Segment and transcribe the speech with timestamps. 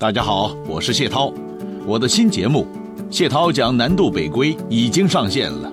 [0.00, 1.32] 大家好，我是谢涛，
[1.84, 2.64] 我的新节目
[3.10, 5.68] 《谢涛讲南渡北归》已经上线了。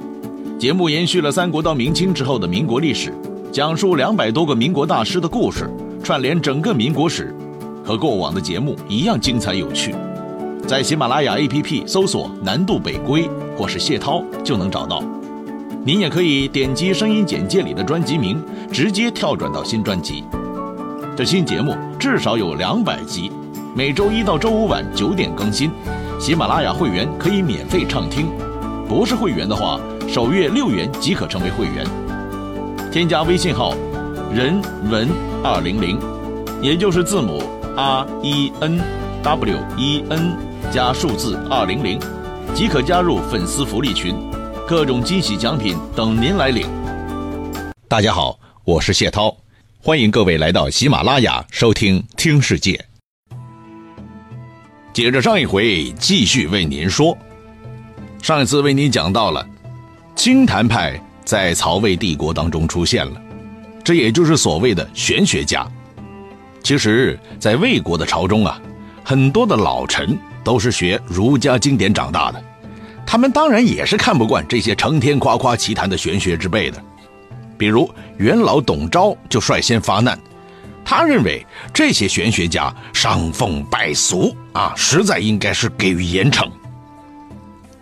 [0.57, 3.13] 节目延续了三国到明清之后的民国历史，
[3.51, 5.69] 讲述两百多个民国大师的故事，
[6.03, 7.35] 串联整个民国史，
[7.85, 9.93] 和过往的节目一样精彩有趣。
[10.67, 15.03] 在喜马拉雅 APP 搜索“南渡北归”或是谢涛就能找到。
[15.83, 20.23] 您也可以点击声音简介里的专辑名，直接跳转到新专辑。
[21.15, 23.31] 这新节目至少有两百集。
[23.77, 25.69] 每周一到周五晚九点更新，
[26.17, 28.31] 喜马拉雅会员可以免费畅听，
[28.87, 29.77] 不是会员的话，
[30.07, 31.85] 首月六元即可成为会员。
[32.89, 33.75] 添加微信号
[34.33, 35.09] “人文
[35.43, 35.99] 二零零”，
[36.63, 37.43] 也就是字母
[37.75, 38.81] R E N
[39.21, 40.37] W E N
[40.71, 41.99] 加数字二零零，
[42.53, 44.15] 即可加入粉丝福利群，
[44.65, 46.65] 各种惊喜奖品等您来领。
[47.89, 49.35] 大家好，我是谢涛，
[49.81, 52.71] 欢迎各位来到喜马拉雅收听《听世界》。
[54.95, 57.17] 接着上一回继续为您说，
[58.21, 59.45] 上一次为您讲到了
[60.15, 63.21] 清谈派在曹魏帝国当中出现了，
[63.83, 65.67] 这也就是所谓的玄学家。
[66.63, 68.57] 其实，在魏国的朝中啊，
[69.03, 72.41] 很多的老臣都是学儒家经典长大的，
[73.05, 76.81] 他们当然也是看不惯这些成天夸夸其谈的玄学之辈的。
[77.57, 80.17] 比如元老董昭就率先发难。
[80.85, 86.47] 他认为这些玄学家伤风败俗啊，实在应该是给予严惩。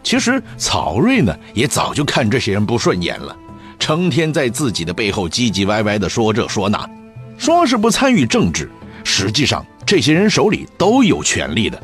[0.02, 3.36] 其实曹睿呢，也早就看这些人不顺眼了，
[3.78, 6.90] 成天在自己的背后唧唧歪歪的说这说那，
[7.38, 8.72] 说是不参与政治，
[9.04, 11.82] 实际上这些人手里都有权力的。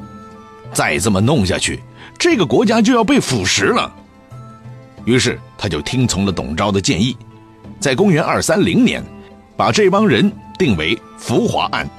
[0.71, 1.81] 再这么弄下去，
[2.17, 3.93] 这个国家就要被腐蚀了。
[5.05, 7.17] 于是他就听从了董昭的建议，
[7.79, 9.03] 在公元二三零年，
[9.57, 10.31] 把这帮人。
[10.59, 11.89] 定为浮华案，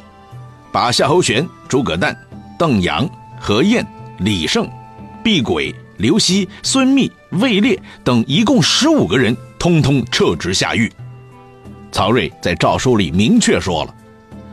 [0.71, 2.15] 把夏侯玄、诸葛诞、
[2.59, 3.09] 邓阳、
[3.41, 3.85] 何晏、
[4.19, 4.69] 李胜、
[5.25, 10.93] 毕轨、刘熙、孙密、魏烈等一共十五个人，通通撤职下狱。
[11.91, 13.95] 曹睿在诏书里明确说了：“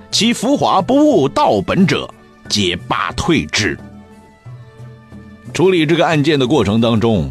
[0.09, 2.09] 其浮华不务道本者，
[2.47, 3.77] 皆罢退之。”
[5.53, 7.29] 处理这个案件的过程当中，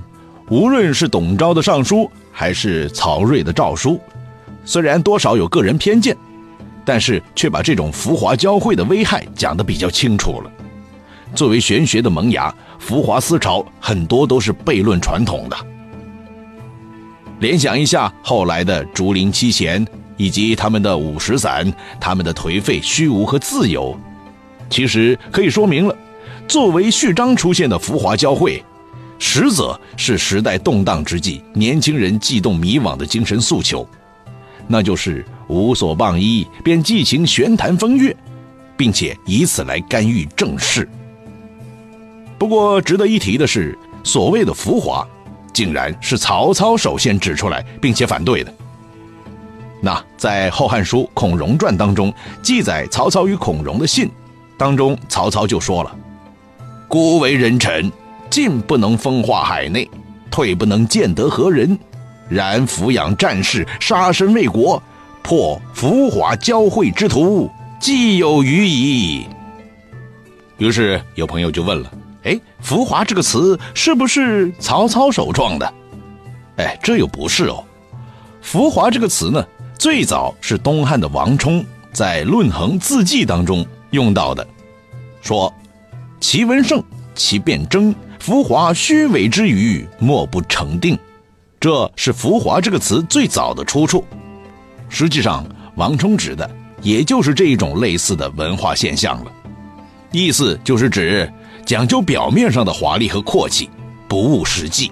[0.50, 3.99] 无论是董昭的上书，还是曹睿的诏书，
[4.67, 6.15] 虽然多少有个人偏见。
[6.87, 10.51] 但是却把这种浮华交汇的危害讲得比较清楚了。
[11.35, 15.57] 作为玄学的萌芽，浮华思潮很多都是悖论传统的。
[17.41, 19.85] 联想一下后来的竹林七贤
[20.17, 21.71] 以及他们的五石散，
[22.01, 23.95] 他们的颓废、虚无和自由，
[24.71, 25.95] 其实可以说明了，
[26.47, 28.65] 作为序章出现的浮华交汇，
[29.19, 33.87] 实则是时代动荡之际年轻人悸动迷惘的精神诉求。
[34.69, 38.15] 那就是无所傍依，便寄情玄谈风月，
[38.77, 40.89] 并且以此来干预政事。
[42.39, 45.06] 不过值得一提的是，所谓的浮华，
[45.53, 48.53] 竟然是曹操首先指出来并且反对的。
[49.81, 52.12] 那在《后汉书·孔融传》当中
[52.43, 54.11] 记载曹操与孔融的信
[54.59, 55.97] 当中，曹操就说了
[56.89, 57.93] ：“孤为人臣，
[58.31, 59.89] 进不能风化海内，
[60.31, 61.79] 退不能见得何人。”
[62.29, 64.83] 然抚养战士，杀身为国，
[65.26, 67.50] 破浮华交汇之徒，
[67.81, 69.26] 既有余矣。
[70.56, 71.92] 于是有朋友就问了
[72.22, 75.75] ：“哎，浮华这个词是不是曹操首创的？”
[76.59, 77.64] 哎，这又不是哦。
[78.41, 79.44] 浮华这个词呢，
[79.76, 84.47] 最早是东汉的王充在《论衡字迹》当中用到的，
[85.22, 85.53] 说
[86.22, 86.81] ：“其文盛，
[87.16, 90.97] 其辩争，浮华虚伪之语，莫不成定。”
[91.58, 94.04] 这是“浮华”这个词最早的出处。
[94.89, 96.49] 实际上，王充指的
[96.83, 99.33] 也就是这一种类似的文化现象了。
[100.13, 101.31] 意思就是指
[101.65, 103.69] 讲究表面上的华丽和阔气，
[104.09, 104.91] 不务实际。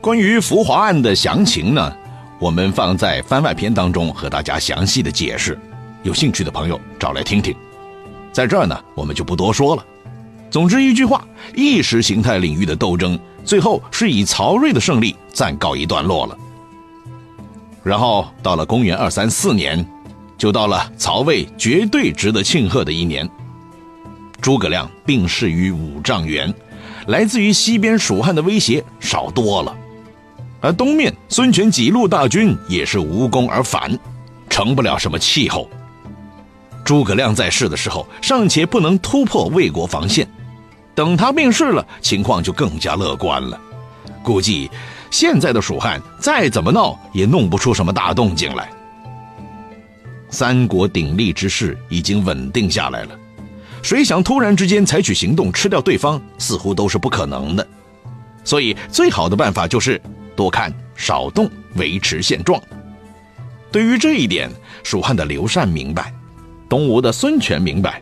[0.00, 1.92] 关于浮华案的详情呢，
[2.38, 5.58] 我们放在番外篇当中和大家详细的解释。
[6.02, 7.54] 有兴趣的朋友找来听听。
[8.32, 9.84] 在这儿呢，我们就不多说了。
[10.50, 11.22] 总之一句话，
[11.54, 13.18] 意识形态领域的斗争。
[13.44, 16.36] 最后是以曹睿的胜利暂告一段落了。
[17.82, 19.84] 然后到了公元二三四年，
[20.36, 23.28] 就到了曹魏绝对值得庆贺的一年。
[24.40, 26.52] 诸葛亮病逝于五丈原，
[27.06, 29.76] 来自于西边蜀汉的威胁少多了，
[30.60, 33.98] 而东面孙权几路大军也是无功而返，
[34.48, 35.68] 成不了什么气候。
[36.84, 40.26] 诸葛亮在世的时候尚且不能突破魏国防线。
[40.94, 43.58] 等他病逝了，情况就更加乐观了。
[44.22, 44.70] 估计
[45.10, 48.70] 现在的蜀汉再怎么闹，也弄不出什么大动静来。
[50.30, 53.18] 三国鼎立之势已经稳定下来了，
[53.82, 57.66] 谁想突然之间采取行动吃掉对方，似乎都是不可能的。
[58.44, 60.00] 所以，最好的办法就是
[60.36, 62.62] 多看少动，维持现状。
[63.72, 64.48] 对于这一点，
[64.84, 66.14] 蜀汉的刘禅明白，
[66.68, 68.00] 东吴的孙权明白，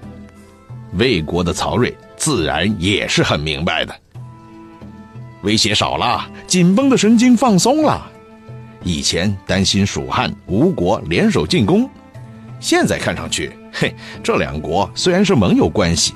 [0.92, 3.94] 魏国的曹睿自然也是很明白的。
[5.42, 8.10] 威胁少了，紧绷的神经放松了。
[8.82, 11.88] 以前担心蜀汉、吴国联手进攻，
[12.60, 16.14] 现在看上去，嘿，这两国虽然是盟友关系，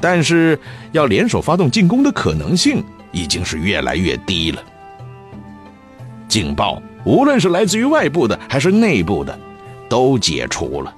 [0.00, 0.58] 但是
[0.92, 4.62] 要联手发动进攻的可能性已经是越来越低了。
[6.28, 9.38] 警报，无论是来自于外部的还是内部的，
[9.88, 10.94] 都解除了。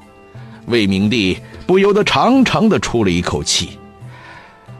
[0.66, 3.78] 魏明帝不由得长长的出了一口气，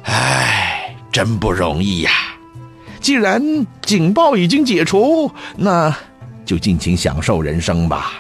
[0.03, 2.11] 唉，真不容易呀。
[3.01, 5.95] 既然警报已经解除，那
[6.45, 8.15] 就尽情享受人生吧。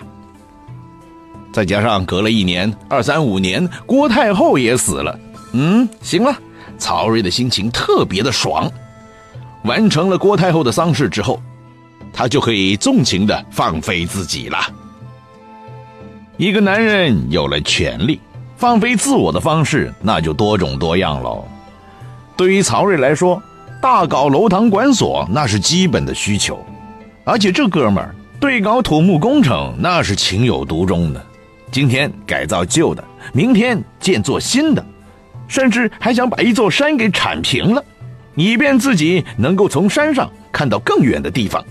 [1.52, 5.18] 再加上隔了一年，二三五年，郭太后也死了。
[5.52, 6.36] 嗯，行了，
[6.78, 8.70] 曹睿的心情特别的爽。
[9.64, 11.42] 完成了郭太后的丧事之后，
[12.12, 14.58] 他就可以纵情的放飞自己了。
[16.36, 18.20] 一个男人有了权利，
[18.56, 21.44] 放飞自我的方式那就多种多样喽。
[22.36, 23.42] 对于曹睿来说，
[23.80, 26.64] 大搞楼堂馆所那是基本的需求，
[27.24, 31.24] 而且这哥们儿对搞土木工程那是情有独钟的。
[31.70, 34.84] 今天改造旧的，明天建座新的，
[35.46, 37.84] 甚至还想把一座山给铲平了，
[38.34, 41.64] 以便自己能够从山上看到更远的地方。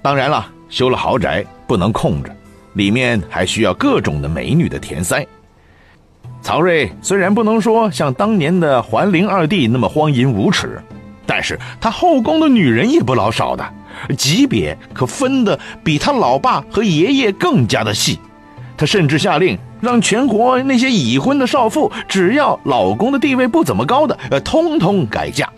[0.00, 2.34] 当然了，修了豪宅不能空着，
[2.74, 5.26] 里面还需要各种的美女的填塞。
[6.46, 10.80] 曹睿虽然不能说像当年的桓灵二帝那么荒淫无耻，
[11.26, 13.68] 但是他后宫的女人也不老少的，
[14.16, 18.20] 级别可分的比他老爸和爷爷更加的细。
[18.76, 25.50] 他甚至下令让全国那些已婚的少妇，只要老公的地位不怎么高的，呃，通通改嫁。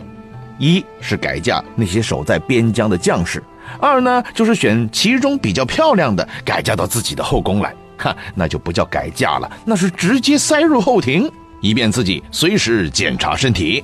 [0.57, 3.43] 一是改嫁那些守在边疆的将士，
[3.79, 7.75] 二呢就是选其中比较漂亮的改嫁到自己的后宫来。
[7.99, 11.29] 哈，那就不叫改嫁了，那是直接塞入后庭，
[11.59, 13.83] 以便自己随时检查身体。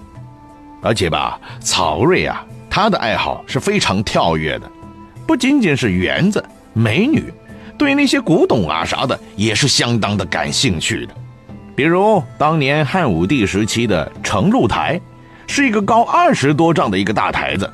[0.81, 4.71] 而且吧，曹睿啊，他的爱好是非常跳跃的，
[5.27, 7.33] 不仅仅是园子、美女，
[7.77, 11.13] 对那些古董啊啥的也是相当的感兴趣的。
[11.75, 14.99] 比如当年汉武帝时期的承露台，
[15.45, 17.69] 是一个高二十多丈的一个大台子，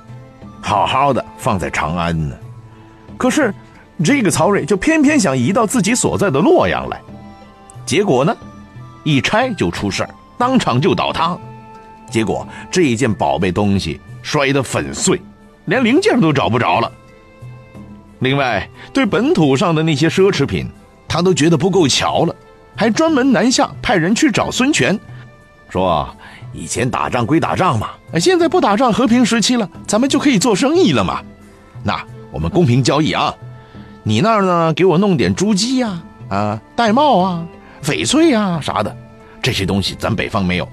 [0.60, 2.36] 好好的放在长安呢，
[3.16, 3.54] 可是。
[4.02, 7.00] 这个曹睿就偏偏想移到自己所在的洛阳来，
[7.86, 8.36] 结果呢，
[9.04, 11.38] 一拆就出事儿，当场就倒塌。
[12.10, 15.22] 结果这一件宝贝东西摔得粉碎，
[15.66, 16.92] 连零件都找不着了。
[18.20, 20.70] 另外，对本土上的那些奢侈品，
[21.08, 22.36] 他都觉得不够瞧了，
[22.76, 25.00] 还专门南下派人去找孙权，
[25.70, 26.08] 说
[26.54, 31.22] ：“以前打仗归打仗嘛，现在不打仗，和平时期了，咱们就可以做生意了嘛。
[31.84, 32.00] 那
[32.32, 33.34] 我们公平交易啊。”
[34.04, 34.74] 你那儿呢？
[34.74, 37.46] 给我弄点珠玑呀，啊，玳瑁啊，
[37.84, 38.96] 翡翠呀啥的，
[39.42, 40.68] 这些东西咱北方没有，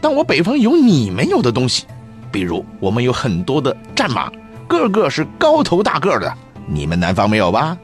[0.00, 1.84] 但我北方有你没有的东西，
[2.30, 4.30] 比如我们有很多的战马，
[4.68, 6.32] 个个是高头大个的，
[6.66, 7.76] 你们南方没有吧？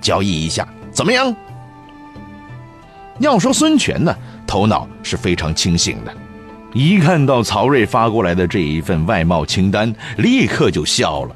[0.00, 1.34] 交易一下怎么样？
[3.18, 4.14] 要说孙权呢，
[4.46, 6.14] 头脑是非常清醒的，
[6.72, 11.34] 一看到曹睿发过来的这一份外贸清单，立刻就笑了，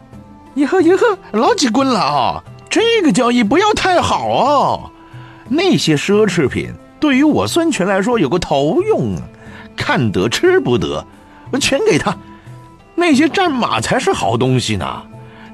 [0.54, 2.44] 吆喝吆喝，老几棍了啊！
[2.74, 4.90] 这个交易不要太好哦，
[5.48, 9.22] 那些奢侈品对于我孙权来说有个头用啊，
[9.76, 11.06] 看得吃不得，
[11.52, 12.12] 我全给他。
[12.96, 15.02] 那些战马才是好东西呢，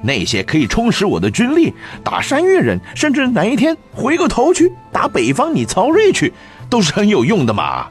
[0.01, 1.71] 那些可以充实我的军力，
[2.03, 6.33] 打山越人，甚至哪一天回过头去打北方你曹睿去，
[6.71, 7.85] 都是很有用的嘛。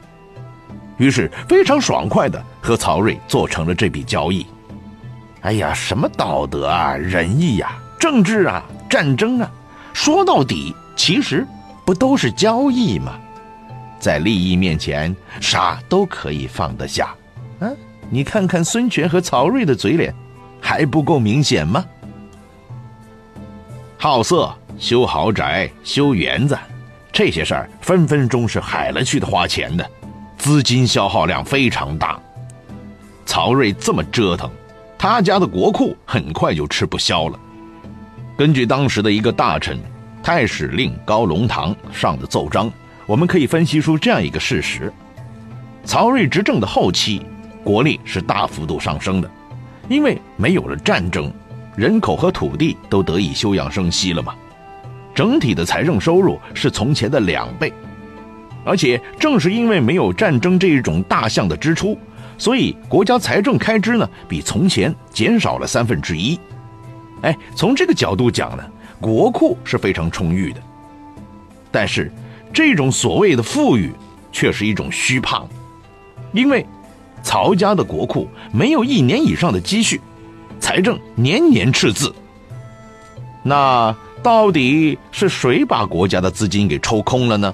[0.97, 4.45] 于是非常爽快的和曹睿做成了这笔交易。
[5.39, 8.61] 哎呀，什么道德啊，仁义呀，政治啊！
[8.91, 9.49] 战争啊，
[9.93, 11.47] 说到底其实
[11.85, 13.17] 不都是交易吗？
[14.01, 17.15] 在利益面前，啥都可以放得下。
[17.61, 17.73] 嗯，
[18.09, 20.13] 你看看孙权和曹睿的嘴脸，
[20.59, 21.85] 还不够明显吗？
[23.97, 26.59] 好色、修豪宅、修园子，
[27.13, 29.89] 这些事儿分分钟是海了去的花钱的，
[30.37, 32.19] 资金消耗量非常大。
[33.25, 34.51] 曹睿这么折腾，
[34.97, 37.39] 他家的国库很快就吃不消了。
[38.41, 39.77] 根据当时的一个大臣
[40.23, 42.71] 太史令高龙堂上的奏章，
[43.05, 44.91] 我们可以分析出这样一个事实：
[45.85, 47.21] 曹睿执政的后期，
[47.63, 49.29] 国力是大幅度上升的，
[49.87, 51.31] 因为没有了战争，
[51.75, 54.33] 人口和土地都得以休养生息了嘛。
[55.13, 57.71] 整体的财政收入是从前的两倍。
[58.65, 61.95] 而且正是因为没有战争这一种大项的支出，
[62.39, 66.39] 所以国家财政开支呢比从前减少了三分之一。
[67.21, 68.63] 哎，从这个角度讲呢，
[68.99, 70.61] 国库是非常充裕的。
[71.71, 72.11] 但是，
[72.53, 73.93] 这种所谓的富裕
[74.31, 75.47] 却是一种虚胖，
[76.33, 76.65] 因为
[77.23, 80.01] 曹家的国库没有一年以上的积蓄，
[80.59, 82.13] 财政年年赤字。
[83.43, 87.53] 那到底是谁把国家的资金给抽空了呢？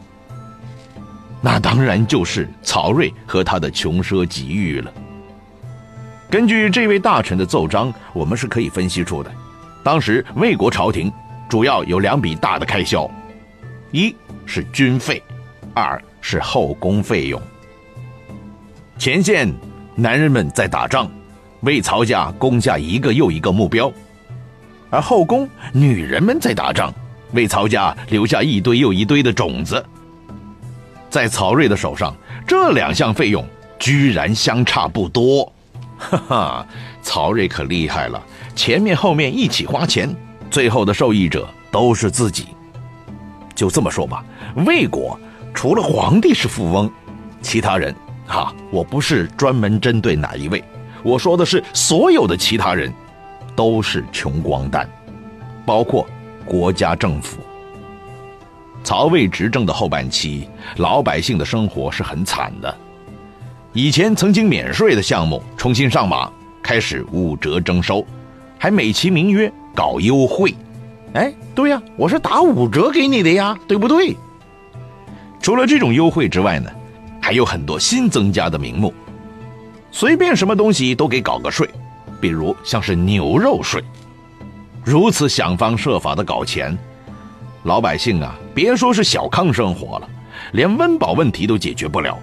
[1.40, 4.92] 那当然就是曹睿和他的穷奢极欲了。
[6.30, 9.32] 根据这位大臣的奏章，我们是可以分析出的，
[9.88, 11.10] 当时魏国朝廷
[11.48, 13.10] 主要有两笔大的开销，
[13.94, 14.14] 一
[14.46, 15.24] 是军费，
[15.74, 17.42] 二是后宫费用。
[18.98, 19.50] 前线
[19.96, 21.10] 男人们在打仗，
[21.62, 23.90] 为曹家攻下一个又一个目标；
[24.90, 26.94] 而后宫女人们在打仗，
[27.32, 29.82] 为曹家留下一堆又一堆的种子。
[31.10, 32.14] 在曹睿的手上，
[32.46, 33.42] 这两项费用
[33.80, 35.50] 居然相差不多，
[35.98, 36.68] 哈哈，
[37.02, 38.22] 曹睿可厉害了，
[38.56, 40.16] 前面后面一起花钱，
[40.50, 42.48] 最后的受益者都是自己。
[43.56, 44.24] 就这么说吧，
[44.66, 45.20] 魏国
[45.54, 46.92] 除了皇帝是富翁，
[47.42, 47.94] 其他人，
[48.28, 50.64] 哈，我不是专门针对哪一位，
[51.02, 52.94] 我说的是所有的其他人，
[53.56, 54.88] 都是穷光蛋，
[55.66, 56.08] 包括
[56.46, 57.40] 国家政府。
[58.84, 62.78] 曹魏执政的后半期，老百姓的生活是很惨的。
[63.78, 66.28] 以前曾经免税的项目重新上马，
[66.64, 68.04] 开始五折征收，
[68.58, 70.52] 还美其名曰搞优惠。
[71.14, 74.18] 哎，对呀，我是打五折给你的呀，对不对？
[75.40, 76.72] 除了这种优惠之外呢，
[77.22, 78.92] 还有很多新增加的名目，
[79.92, 81.70] 随便什么东西都给搞个税，
[82.20, 83.80] 比如像是牛肉税。
[84.84, 86.76] 如此想方设法的搞钱。
[87.62, 90.10] 老百姓啊，别说是小康生活了，
[90.54, 92.18] 连温饱问题都解决不了。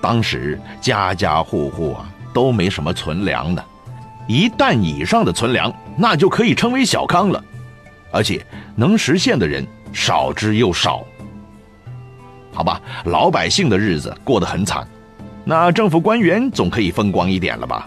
[0.00, 3.64] 当时家家户户啊都没什么存粮的，
[4.26, 7.42] 一担以上的存粮，那就可以称为小康了，
[8.10, 11.04] 而且能实现的人少之又少。
[12.52, 14.86] 好吧，老百姓的日子过得很惨，
[15.44, 17.86] 那政府官员总可以风光一点了吧？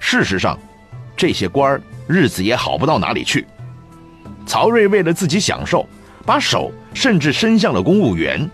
[0.00, 0.58] 事实上，
[1.16, 3.46] 这些官儿日子也好不到哪里去。
[4.44, 5.88] 曹睿为了自己享受，
[6.26, 8.50] 把手甚至伸向了公务员。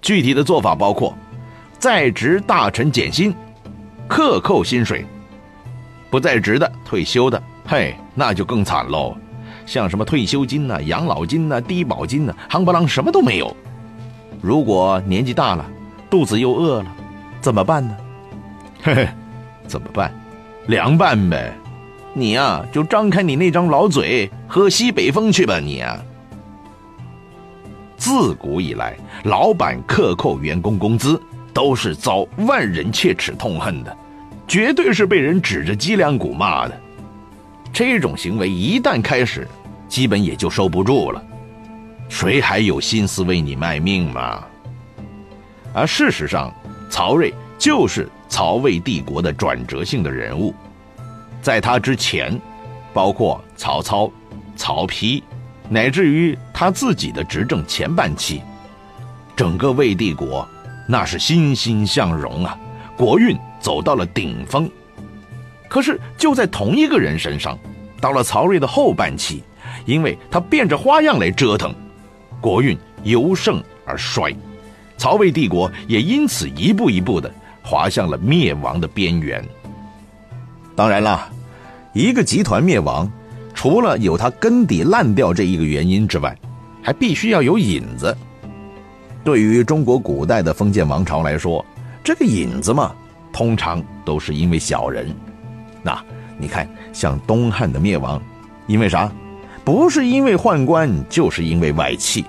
[0.00, 1.16] 具体的做法包括：
[1.78, 3.34] 在职大臣减薪，
[4.08, 5.04] 克扣薪水；
[6.10, 9.16] 不在职的、退休的，嘿，那就更惨喽。
[9.66, 13.54] 像什么退休金呐、养老金呐、低保金呐，夯不啷什么都没有。
[14.40, 15.66] 如果年纪大了，
[16.08, 16.86] 肚子又饿了，
[17.40, 17.96] 怎么办呢？
[18.82, 19.08] 嘿嘿，
[19.66, 20.12] 怎么办？
[20.66, 21.52] 凉拌呗。
[22.14, 25.58] 你呀，就张开你那张老嘴，喝西北风去吧！
[25.58, 25.98] 你啊，
[27.98, 31.20] 自古以来，老板克扣员工工资，
[31.56, 33.96] 都是遭万人切齿痛恨的，
[34.46, 36.78] 绝对是被人指着脊梁骨骂的。
[37.72, 39.48] 这种行为一旦开始，
[39.88, 41.24] 基本也就收不住了。
[42.10, 44.44] 谁还有心思为你卖命嘛？
[45.72, 46.54] 而事实上，
[46.90, 50.54] 曹睿就是曹魏帝国的转折性的人物。
[51.40, 52.38] 在他之前，
[52.92, 54.12] 包括曹操、
[54.56, 55.22] 曹丕，
[55.70, 58.42] 乃至于他自己的执政前半期，
[59.34, 60.46] 整个魏帝国
[60.86, 62.58] 那是欣欣向荣啊，
[62.96, 64.70] 国运走到了顶峰。
[65.68, 67.58] 可是就在同一个人身上，
[68.00, 69.42] 到了曹睿的后半期，
[69.84, 71.74] 因为他变着花样来折腾，
[72.40, 74.34] 国运由盛而衰，
[74.96, 77.30] 曹魏帝国也因此一步一步的
[77.62, 79.44] 滑向了灭亡的边缘。
[80.74, 81.30] 当然了。
[81.92, 83.10] 一个集团灭亡，
[83.54, 86.36] 除了有它根底烂掉这一个原因之外，
[86.82, 88.14] 还必须要有引子。
[89.26, 91.66] 对于中国古代的封建王朝来说，
[92.04, 92.94] 这个引子嘛，
[93.32, 95.12] 通常都是因为小人。
[95.82, 96.00] 那
[96.38, 98.22] 你看，像东汉的灭亡，
[98.68, 99.10] 因为啥？
[99.64, 102.24] 不是因为宦官，就是因为外戚，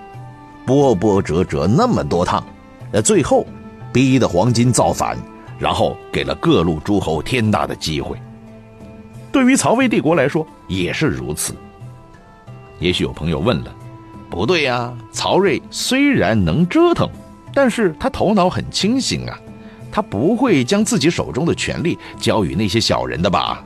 [0.65, 2.43] 波波折折那么多趟，
[2.91, 3.45] 呃，最后
[3.93, 5.15] 逼得黄巾造反，
[5.59, 8.19] 然后给了各路诸侯天大的机会。
[9.31, 11.53] 对于曹魏帝国来说也是如此。
[12.79, 13.71] 也许有朋友问了，
[14.29, 17.09] 不对呀，曹睿虽然能折腾，
[17.53, 19.39] 但是他头脑很清醒啊，
[19.91, 23.63] 他不会将自己手中的权力交予那些小人的吧？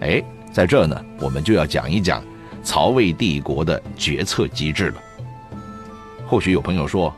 [0.00, 0.22] 哎，
[0.52, 2.22] 在这呢，我们就要讲一讲
[2.62, 5.00] 曹魏帝国的决策机制了。
[6.26, 7.14] 或许有朋友说，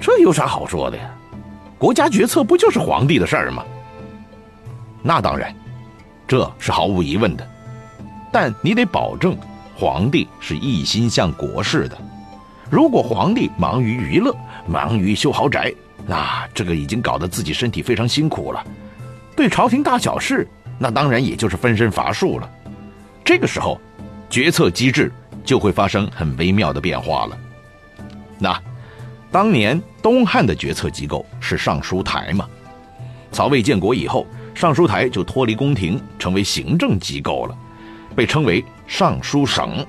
[0.00, 1.10] 这有啥好说的呀？
[1.78, 3.64] 国家决策不就是皇帝的事儿吗？
[5.02, 5.54] 那当然。
[6.28, 7.48] 这是毫无疑问的，
[8.32, 9.38] 但你得保证
[9.76, 11.98] 皇帝是一心向国事的。
[12.70, 14.34] 如果皇帝忙于娱乐，
[14.66, 15.72] 忙于修豪宅，
[16.06, 18.64] 那这个已经搞得自己身体非常辛苦了。
[19.36, 22.50] 对朝廷大小事，那当然也就是分身乏术了。
[23.22, 23.78] 这个时候，
[24.30, 25.12] 决策机制
[25.44, 27.38] 就会发生很微妙的变化了。
[28.38, 28.58] 那
[29.30, 32.48] 当年东汉的决策机构是尚书台嘛？
[33.30, 37.54] 曹魏建国以后，尚书台就脱离宫廷，成为行政机构了，
[38.16, 39.86] 被称为尚书省。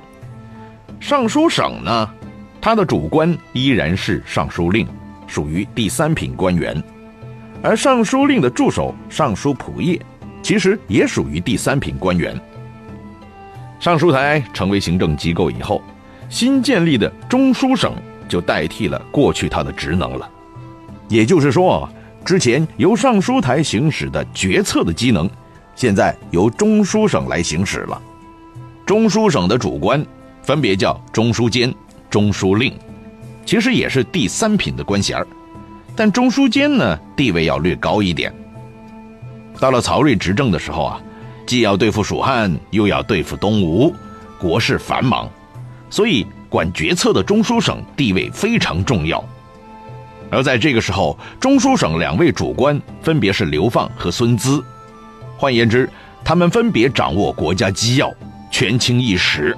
[0.99, 2.09] 尚书省呢？
[2.59, 4.85] 他的主官依然是尚书令，
[5.25, 6.83] 属于第三品官员，
[7.61, 10.01] 而尚书令的助手尚书仆射，
[10.41, 12.37] 其实也属于第三品官员。
[13.79, 15.81] 尚书台成为行政机构以后，
[16.29, 17.93] 新建立的中书省
[18.27, 20.29] 就代替了过去他的职能了，
[21.07, 21.87] 也就是说，
[22.25, 25.29] 之前由尚书台行使的决策的机能，
[25.75, 28.01] 现在由中书省来行使了。
[28.87, 30.03] 中书省的主官
[30.41, 31.73] 分别叫中书监。
[32.09, 32.73] 中书令，
[33.45, 35.21] 其实也是第三品的官衔
[35.93, 38.33] 但中书监呢地位要略高一点。
[39.59, 41.01] 到了曹睿执政的时候啊，
[41.45, 43.93] 既要对付蜀汉，又要对付东吴，
[44.39, 45.29] 国事繁忙，
[45.89, 49.21] 所以管决策的中书省地位非常重要。
[50.31, 54.63] 而在这个时候，中书省两位主官分别是刘放和孙资，
[55.35, 55.89] 换言之，
[56.23, 58.13] 他们分别掌握国家机要，
[58.51, 59.57] 权倾一时。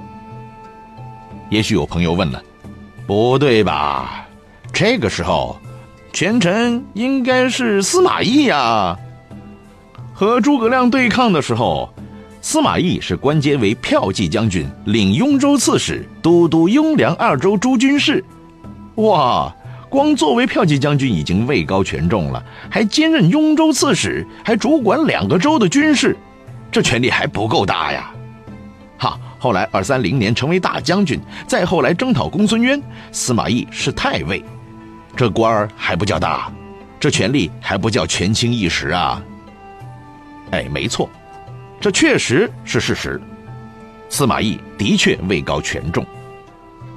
[1.48, 2.42] 也许有朋友问了，
[3.06, 4.26] 不对吧？
[4.72, 5.58] 这个时候，
[6.12, 8.96] 权臣应该是司马懿呀。
[10.12, 11.92] 和诸葛亮对抗的时候，
[12.40, 18.24] 司马懿是官阶为骠骑将军，领雍州刺史，都督雍凉二州诸军事。
[18.96, 19.54] 哇，
[19.88, 26.16] 光作为骠骑将军已经位高权重了，还兼任雍州刺史，还主管两个州的军事，
[26.70, 28.12] 这权力还不够大呀？
[29.40, 32.80] 后来二三零年成为大将军，再后来征讨公孙渊，
[33.10, 34.44] 司马懿是太尉，
[35.16, 36.52] 这官儿还不叫大，
[37.00, 39.22] 这权力还不叫权倾一时啊？
[40.50, 41.08] 哎，没错，
[41.80, 43.18] 这确实是事实。
[44.10, 46.04] 司马懿的确位高权重，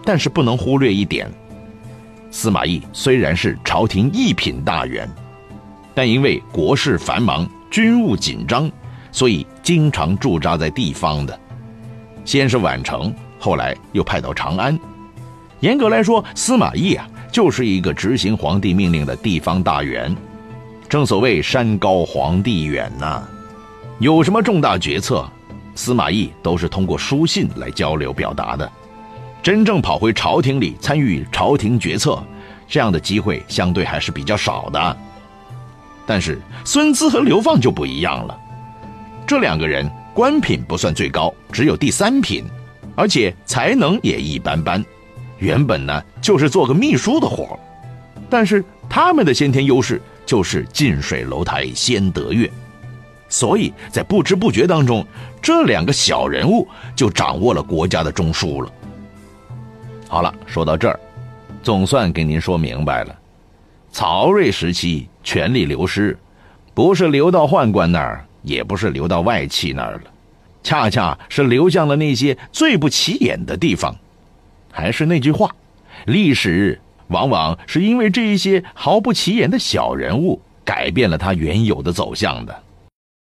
[0.03, 1.31] 但是不能忽略一点，
[2.29, 5.09] 司马懿虽然是朝廷一品大员，
[5.95, 8.69] 但因为国事繁忙、军务紧张，
[9.13, 11.39] 所以经常驻扎在地方的。
[12.25, 14.77] 先是宛城，后来又派到长安。
[15.59, 20.15] 严格来说，司马懿啊，就是一个执行皇帝命令的地方大员。
[20.89, 23.23] 正所谓山高皇帝远呐，
[23.99, 25.25] 有什么重大决策，
[25.73, 28.69] 司马懿都是通过书信来交流表达的。
[29.41, 32.21] 真正跑回朝廷里参与朝廷决策，
[32.67, 34.97] 这样的机会相对还是比较少的。
[36.05, 38.37] 但是孙资和刘放就不一样了，
[39.25, 39.89] 这两个人。
[40.13, 42.45] 官品不算最高，只有第三品，
[42.95, 44.83] 而且才能也一般般。
[45.39, 47.59] 原本呢就是做个秘书的活
[48.29, 52.49] 但是他们的先天优势就是近水楼台先得月，
[53.27, 55.05] 所以在不知不觉当中，
[55.41, 58.71] 这两个小人物就掌握了国家的中枢了。
[60.07, 60.99] 好了，说到这儿，
[61.63, 63.15] 总算给您说明白了。
[63.91, 66.17] 曹睿时期权力流失，
[66.73, 68.25] 不是流到宦官那儿。
[68.43, 70.03] 也不是流到外戚那儿了，
[70.63, 73.95] 恰恰是流向了那些最不起眼的地方。
[74.71, 75.53] 还是那句话，
[76.05, 82.62] 历史往往是因为这一些毫不起眼的小人物改变了它原有的走向的。